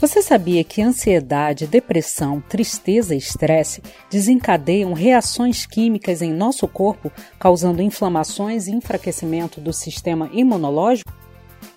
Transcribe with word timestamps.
Você 0.00 0.22
sabia 0.22 0.64
que 0.64 0.80
ansiedade, 0.80 1.66
depressão, 1.66 2.42
tristeza 2.48 3.14
e 3.14 3.18
estresse 3.18 3.82
desencadeiam 4.08 4.94
reações 4.94 5.66
químicas 5.66 6.22
em 6.22 6.32
nosso 6.32 6.66
corpo, 6.66 7.12
causando 7.38 7.82
inflamações 7.82 8.66
e 8.66 8.70
enfraquecimento 8.70 9.60
do 9.60 9.74
sistema 9.74 10.30
imunológico? 10.32 11.12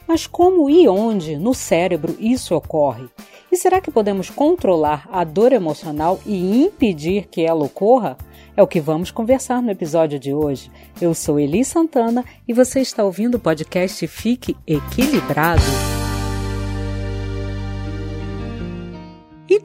Mas 0.08 0.26
como 0.26 0.70
e 0.70 0.88
onde 0.88 1.38
no 1.38 1.54
cérebro 1.54 2.16
isso 2.18 2.56
ocorre? 2.56 3.10
E 3.52 3.58
será 3.58 3.82
que 3.82 3.92
podemos 3.92 4.30
controlar 4.30 5.06
a 5.12 5.26
dor 5.26 5.52
emocional 5.52 6.18
e 6.26 6.64
impedir 6.64 7.28
que 7.28 7.42
ela 7.42 7.66
ocorra? 7.66 8.18
É 8.56 8.64
o 8.64 8.68
que 8.68 8.80
vamos 8.80 9.12
conversar 9.12 9.62
no 9.62 9.70
episódio 9.70 10.18
de 10.18 10.34
hoje. 10.34 10.72
Eu 11.02 11.14
sou 11.14 11.38
Eli 11.38 11.66
Santana 11.66 12.24
e 12.48 12.54
você 12.54 12.80
está 12.80 13.04
ouvindo 13.04 13.36
o 13.36 13.40
podcast 13.40 14.08
Fique 14.08 14.56
Equilibrado. 14.66 15.93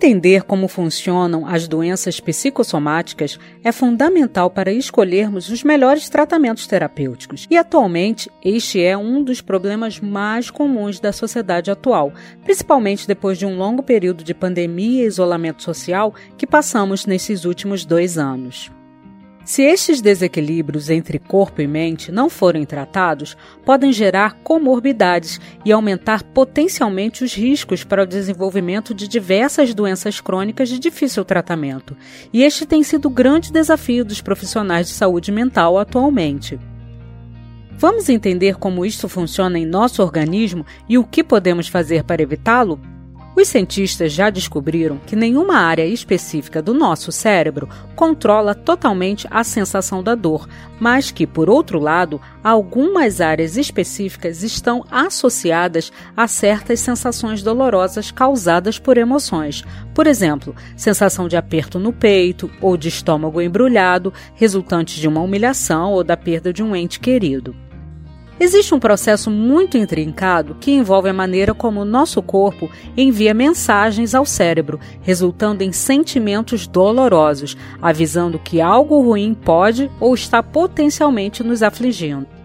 Entender 0.01 0.45
como 0.45 0.69
funcionam 0.69 1.45
as 1.45 1.67
doenças 1.67 2.21
psicossomáticas 2.21 3.37
é 3.65 3.73
fundamental 3.73 4.49
para 4.49 4.73
escolhermos 4.73 5.49
os 5.49 5.65
melhores 5.65 6.09
tratamentos 6.09 6.69
terapêuticos. 6.69 7.49
E 7.51 7.57
atualmente, 7.57 8.31
este 8.41 8.81
é 8.81 8.97
um 8.97 9.25
dos 9.25 9.41
problemas 9.41 9.99
mais 9.99 10.51
comuns 10.51 11.01
da 11.01 11.11
sociedade 11.13 11.69
atual, 11.69 12.13
principalmente 12.45 13.09
depois 13.09 13.39
de 13.39 13.45
um 13.45 13.57
longo 13.57 13.83
período 13.83 14.23
de 14.23 14.33
pandemia 14.33 15.03
e 15.03 15.07
isolamento 15.07 15.65
social 15.65 16.15
que 16.37 16.47
passamos 16.47 17.05
nesses 17.05 17.45
últimos 17.45 17.85
dois 17.85 18.17
anos. 18.17 18.71
Se 19.49 19.63
estes 19.63 20.03
desequilíbrios 20.03 20.91
entre 20.91 21.19
corpo 21.19 21.63
e 21.63 21.67
mente 21.67 22.13
não 22.13 22.29
forem 22.29 22.67
tratados, 22.67 23.35
podem 23.65 23.91
gerar 23.95 24.35
comorbidades 24.43 25.41
e 25.65 25.73
aumentar 25.73 26.23
potencialmente 26.23 27.25
os 27.25 27.33
riscos 27.33 27.83
para 27.83 28.03
o 28.03 28.07
desenvolvimento 28.07 28.93
de 28.93 29.09
diversas 29.09 29.73
doenças 29.73 30.21
crônicas 30.21 30.69
de 30.69 30.79
difícil 30.79 31.25
tratamento. 31.25 31.97
E 32.31 32.43
este 32.43 32.67
tem 32.67 32.83
sido 32.83 33.07
o 33.07 33.11
grande 33.11 33.51
desafio 33.51 34.05
dos 34.05 34.21
profissionais 34.21 34.87
de 34.87 34.93
saúde 34.93 35.33
mental 35.33 35.79
atualmente. 35.79 36.61
Vamos 37.71 38.11
entender 38.11 38.57
como 38.57 38.85
isto 38.85 39.09
funciona 39.09 39.59
em 39.59 39.65
nosso 39.65 40.03
organismo 40.03 40.67
e 40.87 40.99
o 40.99 41.05
que 41.05 41.25
podemos 41.25 41.69
fazer 41.69 42.05
para 42.05 42.21
evitá-lo? 42.21 42.79
Os 43.41 43.47
cientistas 43.47 44.11
já 44.11 44.31
descobriram 44.31 44.99
que 45.07 45.15
nenhuma 45.15 45.59
área 45.59 45.87
específica 45.87 46.61
do 46.61 46.75
nosso 46.75 47.13
cérebro 47.13 47.69
controla 47.95 48.53
totalmente 48.53 49.29
a 49.31 49.45
sensação 49.45 50.03
da 50.03 50.17
dor, 50.17 50.49
mas 50.81 51.13
que, 51.13 51.25
por 51.25 51.49
outro 51.49 51.79
lado, 51.79 52.21
algumas 52.43 53.21
áreas 53.21 53.57
específicas 53.57 54.43
estão 54.43 54.85
associadas 54.91 55.93
a 56.17 56.27
certas 56.27 56.81
sensações 56.81 57.41
dolorosas 57.41 58.11
causadas 58.11 58.77
por 58.77 58.99
emoções. 58.99 59.63
Por 59.95 60.09
exemplo, 60.09 60.53
sensação 60.77 61.29
de 61.29 61.37
aperto 61.37 61.79
no 61.79 61.93
peito 61.93 62.51
ou 62.61 62.77
de 62.77 62.89
estômago 62.89 63.41
embrulhado, 63.41 64.13
resultante 64.35 64.99
de 64.99 65.07
uma 65.07 65.21
humilhação 65.21 65.93
ou 65.93 66.03
da 66.03 66.17
perda 66.17 66.53
de 66.53 66.61
um 66.61 66.75
ente 66.75 66.99
querido. 66.99 67.68
Existe 68.41 68.73
um 68.73 68.79
processo 68.79 69.31
muito 69.31 69.77
intrincado 69.77 70.57
que 70.61 70.71
envolve 70.71 71.09
a 71.09 71.13
maneira 71.13 71.53
como 71.53 71.81
o 71.81 71.85
nosso 71.85 72.23
corpo 72.23 72.71
envia 72.97 73.35
mensagens 73.35 74.15
ao 74.15 74.25
cérebro, 74.25 74.79
resultando 75.03 75.63
em 75.63 75.73
sentimentos 75.73 76.67
dolorosos, 76.67 77.57
avisando 77.83 78.39
que 78.39 78.61
algo 78.61 79.01
ruim 79.01 79.35
pode 79.35 79.91
ou 79.99 80.15
está 80.15 80.41
potencialmente 80.41 81.43
nos 81.43 81.65
afligindo. 81.65 82.38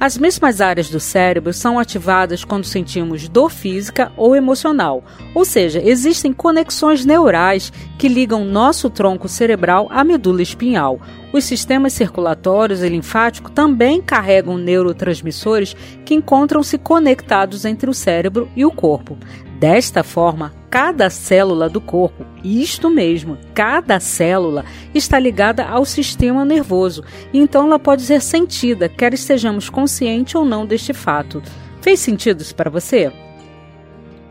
As 0.00 0.16
mesmas 0.16 0.62
áreas 0.62 0.88
do 0.88 0.98
cérebro 0.98 1.52
são 1.52 1.78
ativadas 1.78 2.42
quando 2.42 2.64
sentimos 2.64 3.28
dor 3.28 3.50
física 3.50 4.10
ou 4.16 4.34
emocional, 4.34 5.04
ou 5.34 5.44
seja, 5.44 5.78
existem 5.84 6.32
conexões 6.32 7.04
neurais 7.04 7.70
que 7.98 8.08
ligam 8.08 8.42
nosso 8.42 8.88
tronco 8.88 9.28
cerebral 9.28 9.88
à 9.90 10.02
medula 10.02 10.40
espinhal. 10.40 10.98
Os 11.34 11.44
sistemas 11.44 11.92
circulatórios 11.92 12.82
e 12.82 12.88
linfático 12.88 13.50
também 13.50 14.00
carregam 14.00 14.56
neurotransmissores 14.56 15.76
que 16.02 16.14
encontram-se 16.14 16.78
conectados 16.78 17.66
entre 17.66 17.90
o 17.90 17.94
cérebro 17.94 18.48
e 18.56 18.64
o 18.64 18.70
corpo. 18.70 19.18
Desta 19.58 20.02
forma, 20.02 20.59
cada 20.70 21.10
célula 21.10 21.68
do 21.68 21.80
corpo, 21.80 22.24
isto 22.44 22.88
mesmo, 22.88 23.36
cada 23.52 23.98
célula, 23.98 24.64
está 24.94 25.18
ligada 25.18 25.64
ao 25.64 25.84
sistema 25.84 26.44
nervoso, 26.44 27.02
então 27.34 27.66
ela 27.66 27.78
pode 27.78 28.02
ser 28.02 28.22
sentida, 28.22 28.88
quer 28.88 29.12
estejamos 29.12 29.68
conscientes 29.68 30.36
ou 30.36 30.44
não 30.44 30.64
deste 30.64 30.92
fato. 30.92 31.42
Fez 31.82 31.98
sentido 31.98 32.40
isso 32.40 32.54
para 32.54 32.70
você? 32.70 33.12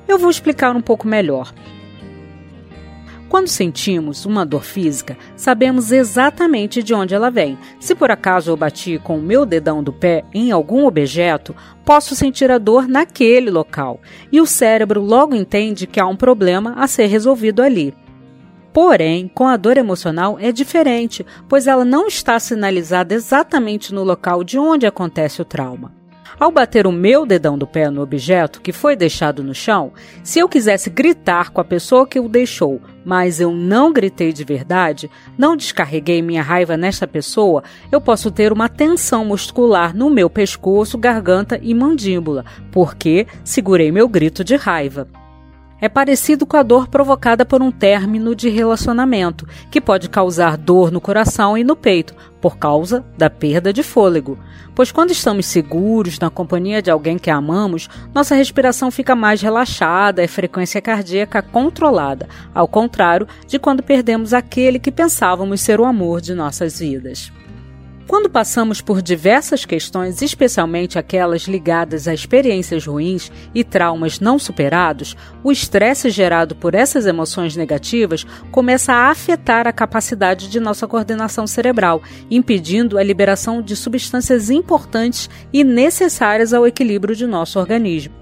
Eu 0.07 0.17
vou 0.17 0.29
explicar 0.29 0.75
um 0.75 0.81
pouco 0.81 1.07
melhor. 1.07 1.53
Quando 3.39 3.47
sentimos 3.47 4.25
uma 4.25 4.45
dor 4.45 4.66
física, 4.66 5.17
sabemos 5.33 5.94
exatamente 5.94 6.83
de 6.83 6.94
onde 6.94 7.16
ela 7.16 7.31
vem. 7.31 7.57
Se 7.79 7.95
por 7.95 8.11
acaso 8.11 8.51
eu 8.51 8.57
bati 8.57 9.00
com 9.00 9.17
o 9.17 9.22
meu 9.22 9.45
dedão 9.45 9.81
do 9.81 9.94
pé 9.94 10.25
em 10.33 10.51
algum 10.51 10.85
objeto, 10.85 11.55
posso 11.85 12.17
sentir 12.17 12.51
a 12.51 12.57
dor 12.57 12.85
naquele 12.85 13.50
local. 13.50 14.01
E 14.29 14.41
o 14.41 14.45
cérebro 14.45 15.01
logo 15.01 15.33
entende 15.33 15.88
que 15.88 16.01
há 16.01 16.05
um 16.05 16.17
problema 16.17 16.73
a 16.73 16.85
ser 16.85 17.05
resolvido 17.05 17.61
ali. 17.61 17.94
Porém, 18.73 19.31
com 19.33 19.47
a 19.47 19.56
dor 19.56 19.77
emocional 19.77 20.38
é 20.38 20.51
diferente, 20.51 21.25
pois 21.47 21.66
ela 21.66 21.85
não 21.85 22.07
está 22.07 22.38
sinalizada 22.41 23.13
exatamente 23.13 23.94
no 23.94 24.03
local 24.03 24.44
de 24.44 24.59
onde 24.59 24.85
acontece 24.85 25.41
o 25.41 25.45
trauma. 25.45 25.99
Ao 26.38 26.51
bater 26.51 26.85
o 26.85 26.91
meu 26.91 27.25
dedão 27.25 27.57
do 27.57 27.66
pé 27.66 27.90
no 27.90 28.01
objeto 28.01 28.62
que 28.62 28.73
foi 28.73 28.95
deixado 28.95 29.44
no 29.44 29.56
chão, 29.56 29.94
se 30.23 30.40
eu 30.40 30.50
quisesse 30.50 30.90
gritar 30.90 31.51
com 31.51 31.62
a 31.62 31.66
pessoa 31.66 32.06
que 32.06 32.19
o 32.19 32.28
deixou, 32.28 32.81
mas 33.06 33.40
eu 33.40 33.51
não 33.51 33.94
gritei 33.94 34.34
de 34.34 34.44
verdade, 34.44 35.09
não 35.38 35.56
descarreguei 35.56 36.22
minha 36.22 36.44
raiva 36.44 36.75
nesta 36.75 37.07
pessoa, 37.07 37.63
eu 37.91 38.01
posso 38.01 38.29
ter 38.29 38.51
uma 38.51 38.68
tensão 38.68 39.23
muscular 39.23 39.95
no 39.95 40.09
meu 40.09 40.29
pescoço, 40.29 40.97
garganta 40.97 41.59
e 41.62 41.73
mandíbula, 41.73 42.45
porque 42.72 43.25
segurei 43.44 43.91
meu 43.91 44.07
grito 44.07 44.44
de 44.44 44.56
raiva 44.56 45.07
é 45.81 45.88
parecido 45.88 46.45
com 46.45 46.57
a 46.57 46.63
dor 46.63 46.88
provocada 46.88 47.45
por 47.45 47.62
um 47.62 47.72
término 47.72 48.35
de 48.35 48.50
relacionamento, 48.50 49.47
que 49.72 49.81
pode 49.81 50.09
causar 50.09 50.57
dor 50.57 50.91
no 50.91 51.01
coração 51.01 51.57
e 51.57 51.63
no 51.63 51.75
peito, 51.75 52.16
por 52.41 52.57
causa 52.57 53.03
da 53.17 53.29
perda 53.29 53.73
de 53.73 53.84
fôlego. 53.84 54.38
Pois 54.75 54.91
quando 54.91 55.12
estamos 55.12 55.45
seguros 55.45 56.19
na 56.19 56.29
companhia 56.29 56.81
de 56.81 56.89
alguém 56.89 57.18
que 57.18 57.29
amamos, 57.29 57.89
nossa 58.13 58.35
respiração 58.35 58.89
fica 58.89 59.16
mais 59.16 59.41
relaxada 59.41 60.22
e 60.22 60.25
a 60.25 60.29
frequência 60.29 60.81
cardíaca 60.81 61.41
controlada, 61.41 62.29
ao 62.53 62.68
contrário 62.68 63.28
de 63.47 63.59
quando 63.59 63.84
perdemos 63.84 64.34
aquele 64.34 64.79
que 64.79 64.91
pensávamos 64.91 65.62
ser 65.62 65.79
o 65.79 65.85
amor 65.85 66.22
de 66.22 66.34
nossas 66.34 66.79
vidas. 66.79 67.31
Quando 68.09 68.28
passamos 68.28 68.81
por 68.81 69.03
diversas 69.03 69.66
questões, 69.66 70.24
especialmente 70.24 70.97
aquelas 70.97 71.44
ligadas 71.44 72.08
a 72.08 72.14
experiências 72.14 72.84
ruins 72.88 73.31
e 73.53 73.64
traumas 73.64 74.20
não 74.20 74.40
superados, 74.40 75.16
o 75.44 75.52
estresse 75.52 76.09
gerado 76.09 76.56
por 76.56 76.74
essas 76.74 77.06
emoções 77.06 77.56
negativas 77.56 78.25
começa 78.52 78.94
a 78.94 79.12
afetar 79.12 79.68
a 79.68 79.72
capacidade 79.72 80.50
de 80.50 80.59
nossa 80.59 80.88
coordenação 80.88 81.46
cerebral, 81.46 82.02
impedindo 82.31 82.98
a 82.98 83.03
liberação 83.03 83.62
de 83.62 83.75
substâncias 83.75 84.50
importantes 84.50 85.30
e 85.53 85.64
necessárias 85.64 86.52
ao 86.52 86.66
equilíbrio 86.66 87.16
de 87.16 87.28
nosso 87.28 87.59
organismo. 87.59 88.16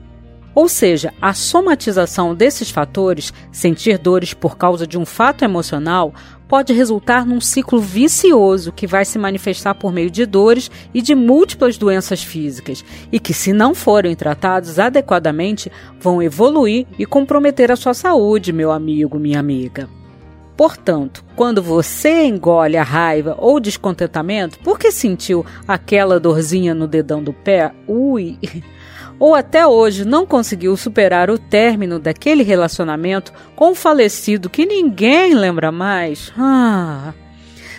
Ou 0.57 0.67
seja, 0.67 1.13
a 1.21 1.35
somatização 1.35 2.33
desses 2.33 2.71
fatores, 2.71 3.31
sentir 3.51 3.99
dores 3.99 4.33
por 4.33 4.57
causa 4.57 4.87
de 4.87 4.97
um 4.97 5.05
fato 5.05 5.45
emocional, 5.45 6.15
pode 6.47 6.73
resultar 6.73 7.25
num 7.25 7.41
ciclo 7.41 7.79
vicioso 7.79 8.71
que 8.71 8.87
vai 8.87 9.05
se 9.05 9.19
manifestar 9.19 9.75
por 9.75 9.91
meio 9.91 10.09
de 10.09 10.25
dores 10.25 10.71
e 10.93 11.01
de 11.01 11.13
múltiplas 11.13 11.77
doenças 11.77 12.23
físicas, 12.23 12.83
e 13.11 13.19
que, 13.19 13.33
se 13.33 13.51
não 13.53 13.75
forem 13.75 14.15
tratados 14.15 14.79
adequadamente, 14.79 15.71
vão 15.99 16.21
evoluir 16.21 16.87
e 16.97 17.05
comprometer 17.05 17.71
a 17.71 17.75
sua 17.75 17.93
saúde, 17.93 18.53
meu 18.53 18.71
amigo, 18.71 19.19
minha 19.19 19.39
amiga. 19.39 19.89
Portanto, 20.57 21.23
quando 21.35 21.61
você 21.61 22.23
engole 22.23 22.77
a 22.77 22.83
raiva 22.83 23.35
ou 23.37 23.59
descontentamento 23.59 24.57
porque 24.63 24.91
sentiu 24.91 25.45
aquela 25.67 26.19
dorzinha 26.19 26.73
no 26.73 26.87
dedão 26.87 27.21
do 27.21 27.31
pé, 27.31 27.71
ui, 27.87 28.39
ou 29.19 29.35
até 29.35 29.65
hoje 29.65 30.05
não 30.05 30.25
conseguiu 30.25 30.75
superar 30.77 31.29
o 31.29 31.37
término 31.37 31.99
daquele 31.99 32.43
relacionamento 32.43 33.33
com 33.55 33.71
o 33.71 33.75
falecido 33.75 34.49
que 34.49 34.65
ninguém 34.65 35.33
lembra 35.33 35.71
mais, 35.71 36.31
ah, 36.37 37.13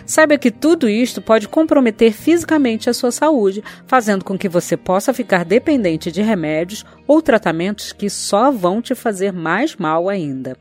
Saiba 0.08 0.38
que 0.38 0.50
tudo 0.50 0.88
isto 0.88 1.20
pode 1.20 1.46
comprometer 1.46 2.14
fisicamente 2.14 2.88
a 2.88 2.94
sua 2.94 3.12
saúde, 3.12 3.62
fazendo 3.86 4.24
com 4.24 4.38
que 4.38 4.48
você 4.48 4.74
possa 4.74 5.12
ficar 5.12 5.44
dependente 5.44 6.10
de 6.10 6.22
remédios 6.22 6.82
ou 7.06 7.20
tratamentos 7.20 7.92
que 7.92 8.08
só 8.08 8.50
vão 8.50 8.80
te 8.80 8.94
fazer 8.94 9.34
mais 9.34 9.76
mal 9.76 10.08
ainda. 10.08 10.56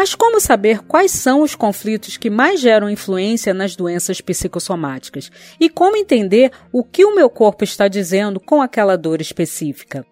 Mas 0.00 0.14
como 0.14 0.40
saber 0.40 0.78
quais 0.84 1.10
são 1.10 1.42
os 1.42 1.54
conflitos 1.54 2.16
que 2.16 2.30
mais 2.30 2.58
geram 2.58 2.88
influência 2.88 3.52
nas 3.52 3.76
doenças 3.76 4.18
psicossomáticas? 4.18 5.30
E 5.60 5.68
como 5.68 5.94
entender 5.94 6.50
o 6.72 6.82
que 6.82 7.04
o 7.04 7.14
meu 7.14 7.28
corpo 7.28 7.64
está 7.64 7.86
dizendo 7.86 8.40
com 8.40 8.62
aquela 8.62 8.96
dor 8.96 9.20
específica? 9.20 10.02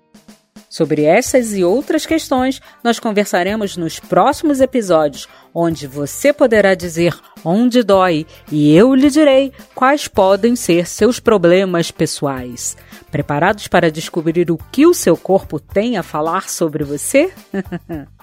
Sobre 0.69 1.05
essas 1.05 1.55
e 1.55 1.64
outras 1.64 2.05
questões, 2.05 2.61
nós 2.85 2.99
conversaremos 2.99 3.79
nos 3.79 3.99
próximos 3.99 4.61
episódios, 4.61 5.26
onde 5.55 5.87
você 5.87 6.35
poderá 6.35 6.75
dizer 6.75 7.19
onde 7.43 7.82
dói 7.82 8.26
e 8.52 8.76
eu 8.76 8.94
lhe 8.94 9.08
direi 9.08 9.55
quais 9.75 10.06
podem 10.06 10.55
ser 10.55 10.87
seus 10.87 11.19
problemas 11.19 11.90
pessoais. 11.90 12.76
Preparados 13.11 13.67
para 13.69 13.90
descobrir 13.90 14.50
o 14.50 14.58
que 14.70 14.87
o 14.87 14.93
seu 14.93 15.17
corpo 15.17 15.58
tem 15.58 15.96
a 15.96 16.02
falar 16.02 16.50
sobre 16.50 16.85
você? 16.85 17.32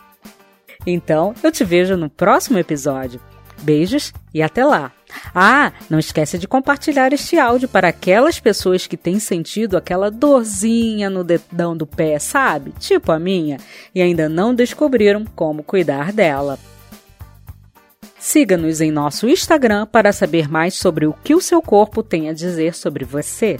então, 0.85 1.33
eu 1.43 1.51
te 1.51 1.63
vejo 1.63 1.97
no 1.97 2.09
próximo 2.09 2.57
episódio. 2.57 3.19
Beijos 3.61 4.13
e 4.33 4.41
até 4.41 4.63
lá! 4.63 4.91
Ah, 5.33 5.71
não 5.89 5.97
esqueça 5.97 6.37
de 6.37 6.47
compartilhar 6.47 7.13
este 7.13 7.37
áudio 7.37 7.67
para 7.67 7.87
aquelas 7.87 8.39
pessoas 8.39 8.85
que 8.85 8.97
têm 8.97 9.19
sentido 9.19 9.77
aquela 9.77 10.11
dorzinha 10.11 11.09
no 11.09 11.23
dedão 11.23 11.75
do 11.75 11.87
pé, 11.87 12.19
sabe? 12.19 12.73
Tipo 12.79 13.11
a 13.11 13.19
minha, 13.19 13.57
e 13.93 14.01
ainda 14.01 14.27
não 14.27 14.53
descobriram 14.53 15.25
como 15.35 15.63
cuidar 15.63 16.11
dela. 16.11 16.59
Siga-nos 18.19 18.81
em 18.81 18.91
nosso 18.91 19.29
Instagram 19.29 19.85
para 19.85 20.11
saber 20.11 20.49
mais 20.49 20.73
sobre 20.73 21.05
o 21.05 21.13
que 21.13 21.35
o 21.35 21.41
seu 21.41 21.61
corpo 21.61 22.01
tem 22.01 22.29
a 22.29 22.33
dizer 22.33 22.73
sobre 22.73 23.05
você. 23.05 23.57